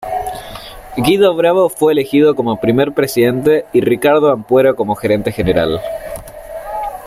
Guido 0.97 1.35
Bravo 1.35 1.69
fue 1.69 1.91
elegido 1.93 2.33
como 2.35 2.59
primer 2.59 2.91
presidente 2.91 3.67
y 3.71 3.81
Ricardo 3.81 4.31
Ampuero 4.31 4.75
como 4.75 4.95
gerente 4.95 5.31
general. 5.31 5.79